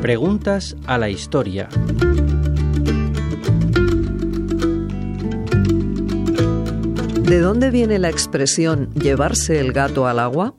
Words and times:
Preguntas 0.00 0.76
a 0.86 0.96
la 0.96 1.10
historia. 1.10 1.68
¿De 7.24 7.40
dónde 7.40 7.70
viene 7.70 7.98
la 7.98 8.08
expresión 8.08 8.94
llevarse 8.94 9.58
el 9.58 9.72
gato 9.72 10.06
al 10.06 10.20
agua? 10.20 10.54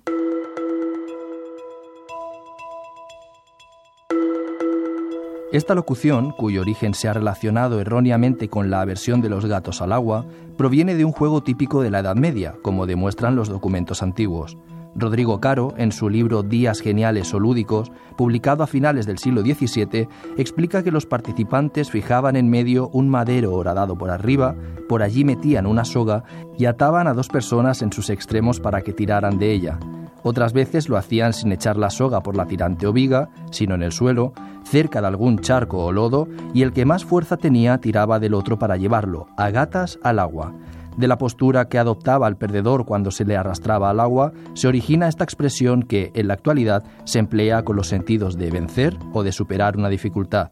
Esta 5.53 5.73
locución, 5.73 6.31
cuyo 6.31 6.59
origen 6.61 6.93
se 6.93 7.07
ha 7.07 7.13
relacionado 7.13 7.79
erróneamente 7.79 8.49
con 8.49 8.69
la 8.69 8.81
aversión 8.81 9.21
de 9.21 9.29
los 9.29 9.45
gatos 9.45 9.81
al 9.81 9.93
agua, 9.93 10.25
proviene 10.57 10.95
de 10.95 11.05
un 11.05 11.13
juego 11.13 11.41
típico 11.41 11.81
de 11.81 11.89
la 11.89 11.99
Edad 11.99 12.17
Media, 12.17 12.55
como 12.61 12.85
demuestran 12.85 13.37
los 13.37 13.47
documentos 13.47 14.03
antiguos. 14.03 14.57
Rodrigo 14.95 15.39
Caro, 15.39 15.73
en 15.77 15.91
su 15.91 16.09
libro 16.09 16.43
Días 16.43 16.81
Geniales 16.81 17.33
o 17.33 17.39
Lúdicos, 17.39 17.91
publicado 18.17 18.63
a 18.63 18.67
finales 18.67 19.05
del 19.05 19.17
siglo 19.17 19.41
XVII, 19.41 20.07
explica 20.37 20.83
que 20.83 20.91
los 20.91 21.05
participantes 21.05 21.89
fijaban 21.89 22.35
en 22.35 22.49
medio 22.49 22.89
un 22.89 23.09
madero 23.09 23.53
horadado 23.53 23.97
por 23.97 24.09
arriba, 24.09 24.55
por 24.87 25.03
allí 25.03 25.23
metían 25.23 25.65
una 25.65 25.85
soga 25.85 26.23
y 26.57 26.65
ataban 26.65 27.07
a 27.07 27.13
dos 27.13 27.27
personas 27.27 27.81
en 27.81 27.93
sus 27.93 28.09
extremos 28.09 28.59
para 28.59 28.81
que 28.81 28.93
tiraran 28.93 29.37
de 29.37 29.51
ella. 29.51 29.79
Otras 30.23 30.53
veces 30.53 30.89
lo 30.89 30.97
hacían 30.97 31.33
sin 31.33 31.51
echar 31.51 31.77
la 31.77 31.89
soga 31.89 32.21
por 32.21 32.35
la 32.35 32.45
tirante 32.45 32.87
o 32.87 32.93
viga, 32.93 33.29
sino 33.51 33.75
en 33.75 33.83
el 33.83 33.91
suelo, 33.91 34.33
cerca 34.63 35.01
de 35.01 35.07
algún 35.07 35.39
charco 35.39 35.85
o 35.85 35.91
lodo, 35.91 36.27
y 36.53 36.63
el 36.63 36.73
que 36.73 36.85
más 36.85 37.05
fuerza 37.05 37.37
tenía 37.37 37.77
tiraba 37.77 38.19
del 38.19 38.33
otro 38.33 38.59
para 38.59 38.75
llevarlo, 38.75 39.27
a 39.37 39.49
gatas, 39.49 39.97
al 40.03 40.19
agua. 40.19 40.53
De 40.99 41.07
la 41.07 41.17
postura 41.17 41.69
que 41.69 41.79
adoptaba 41.79 42.27
el 42.27 42.35
perdedor 42.35 42.83
cuando 42.83 43.09
se 43.09 43.23
le 43.23 43.37
arrastraba 43.37 43.89
al 43.89 44.01
agua, 44.01 44.33
se 44.53 44.67
origina 44.67 45.07
esta 45.07 45.23
expresión 45.23 45.83
que, 45.83 46.11
en 46.13 46.27
la 46.27 46.33
actualidad, 46.33 46.83
se 47.05 47.19
emplea 47.19 47.63
con 47.63 47.77
los 47.77 47.87
sentidos 47.87 48.37
de 48.37 48.51
vencer 48.51 48.97
o 49.13 49.23
de 49.23 49.31
superar 49.31 49.77
una 49.77 49.87
dificultad. 49.87 50.51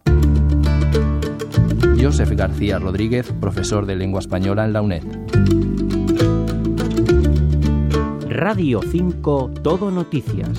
Joseph 2.02 2.32
García 2.32 2.80
Rodríguez, 2.80 3.34
profesor 3.42 3.86
de 3.86 3.98
lengua 3.98 4.22
española 4.22 4.64
en 4.64 4.72
la 4.72 4.82
UNED. 4.82 5.04
Radio 8.30 8.80
5 8.90 9.52
Todo 9.62 9.92
Noticias. 9.92 10.52